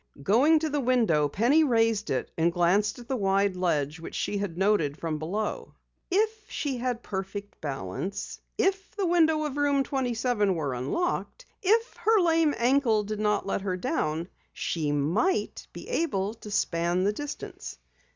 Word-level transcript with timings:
Going 0.23 0.57
to 0.57 0.69
the 0.71 0.79
window, 0.79 1.27
Penny 1.29 1.63
raised 1.63 2.09
it 2.09 2.31
and 2.35 2.51
gazed 2.51 2.97
at 2.97 3.07
the 3.07 3.15
wide 3.15 3.55
ledge 3.55 3.99
which 3.99 4.15
she 4.15 4.39
had 4.39 4.57
noted 4.57 4.97
from 4.97 5.19
below. 5.19 5.75
If 6.09 6.49
she 6.49 6.77
had 6.77 7.03
perfect 7.03 7.61
balance, 7.61 8.41
if 8.57 8.95
the 8.95 9.05
window 9.05 9.43
of 9.43 9.57
Room 9.57 9.83
27 9.83 10.55
were 10.55 10.73
unlocked, 10.73 11.45
if 11.61 11.93
her 11.97 12.19
lame 12.19 12.55
ankle 12.57 13.03
did 13.03 13.19
not 13.19 13.45
let 13.45 13.61
her 13.61 13.77
down, 13.77 14.27
she 14.53 14.91
might 14.91 15.67
be 15.71 15.87
able 15.87 16.33
to 16.33 16.49
span 16.49 17.03
the 17.03 17.13
distance! 17.13 17.77